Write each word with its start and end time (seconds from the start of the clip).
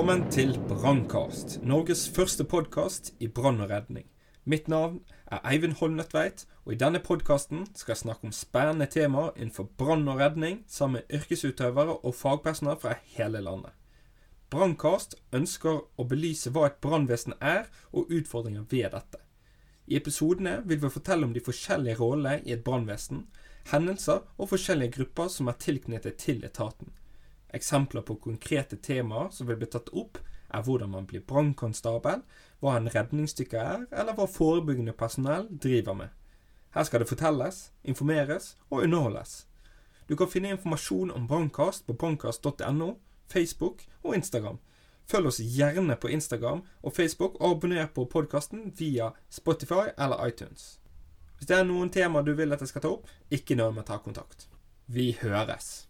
Velkommen 0.00 0.30
til 0.30 0.56
Brannkast, 0.68 1.60
Norges 1.62 2.08
første 2.10 2.44
podkast 2.44 3.12
i 3.20 3.28
brann 3.28 3.60
og 3.60 3.70
redning. 3.70 4.09
Mitt 4.44 4.68
navn 4.68 5.00
er 5.26 5.44
Eivind 5.44 5.76
Holmnøttveit, 5.80 6.46
og 6.64 6.72
i 6.72 6.78
denne 6.80 7.00
podkasten 7.04 7.66
skal 7.74 7.92
jeg 7.92 8.02
snakke 8.04 8.28
om 8.28 8.32
spennende 8.32 8.86
temaer 8.88 9.34
innenfor 9.36 9.68
brann 9.76 10.08
og 10.08 10.20
redning 10.20 10.62
sammen 10.68 11.00
med 11.00 11.20
yrkesutøvere 11.20 11.98
og 11.98 12.14
fagpersoner 12.14 12.78
fra 12.80 12.94
hele 13.16 13.42
landet. 13.44 13.74
Brannkast 14.50 15.14
ønsker 15.36 15.82
å 16.00 16.06
belyse 16.08 16.50
hva 16.50 16.66
et 16.66 16.80
brannvesen 16.82 17.36
er, 17.40 17.68
og 17.92 18.08
utfordringer 18.10 18.64
ved 18.70 18.90
dette. 18.96 19.20
I 19.86 19.98
episodene 19.98 20.60
vil 20.64 20.80
vi 20.82 20.90
fortelle 20.90 21.26
om 21.26 21.34
de 21.34 21.42
forskjellige 21.44 22.00
rollene 22.00 22.40
i 22.46 22.54
et 22.56 22.64
brannvesen, 22.64 23.26
hendelser 23.70 24.24
og 24.38 24.50
forskjellige 24.50 24.96
grupper 24.96 25.28
som 25.28 25.50
er 25.50 25.60
tilknyttet 25.60 26.18
til 26.22 26.44
etaten. 26.46 26.94
Eksempler 27.54 28.02
på 28.06 28.16
konkrete 28.22 28.78
temaer 28.78 29.30
som 29.34 29.48
vil 29.50 29.58
bli 29.60 29.68
tatt 29.70 29.90
opp, 29.92 30.18
er 30.54 30.62
hvordan 30.66 30.90
man 30.90 31.06
blir 31.06 31.24
brannkonstabel, 31.26 32.22
hva 32.60 32.76
en 32.76 32.90
redningsdykker 32.94 33.60
er, 33.60 33.84
eller 33.90 34.16
hva 34.16 34.26
forebyggende 34.30 34.92
personell 34.92 35.48
driver 35.50 35.96
med. 36.02 36.08
Her 36.74 36.86
skal 36.86 37.02
det 37.02 37.08
fortelles, 37.10 37.70
informeres 37.82 38.56
og 38.70 38.82
underholdes. 38.84 39.46
Du 40.08 40.16
kan 40.16 40.30
finne 40.30 40.50
informasjon 40.54 41.10
om 41.10 41.26
Brannkast 41.28 41.86
på 41.86 41.94
brannkast.no, 41.94 42.94
Facebook 43.30 43.86
og 44.02 44.14
Instagram. 44.14 44.58
Følg 45.10 45.26
oss 45.26 45.40
gjerne 45.42 45.96
på 45.96 46.08
Instagram 46.08 46.62
og 46.82 46.94
Facebook, 46.94 47.40
og 47.40 47.56
abonner 47.56 47.86
på 47.94 48.04
podkasten 48.04 48.70
via 48.78 49.10
Spotify 49.30 49.90
eller 49.98 50.26
iTunes. 50.26 50.78
Hvis 51.36 51.50
det 51.50 51.58
er 51.58 51.66
noen 51.66 51.90
temaer 51.90 52.26
du 52.26 52.34
vil 52.38 52.52
at 52.52 52.62
jeg 52.62 52.70
skal 52.70 52.84
ta 52.84 52.94
opp, 52.94 53.06
ikke 53.30 53.58
nøl 53.58 53.74
med 53.74 53.86
å 53.86 53.92
ta 53.92 54.02
kontakt. 54.04 54.46
Vi 54.86 55.12
høres! 55.22 55.89